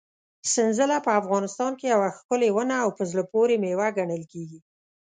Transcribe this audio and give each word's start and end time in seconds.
سنځله 0.53 0.97
په 1.05 1.11
افغانستان 1.21 1.71
کې 1.79 1.85
یوه 1.93 2.09
ښکلې 2.17 2.49
ونه 2.53 2.75
او 2.83 2.89
په 2.97 3.03
زړه 3.11 3.23
پورې 3.31 3.55
مېوه 3.63 3.87
ګڼل 3.97 4.23
کېږي. 4.31 4.59